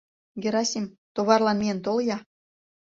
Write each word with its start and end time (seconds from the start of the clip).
—Герасим, 0.41 0.85
товарлан 1.15 1.57
миен 1.59 1.79
тол-я! 1.85 2.17